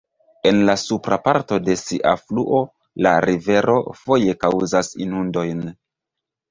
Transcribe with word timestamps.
En 0.51 0.61
la 0.69 0.75
supra 0.83 1.19
parto 1.27 1.59
de 1.67 1.75
sia 1.81 2.15
fluo 2.23 2.63
la 3.07 3.13
rivero 3.29 3.77
foje 4.03 4.39
kaŭzas 4.47 4.95
inundojn. 5.09 5.67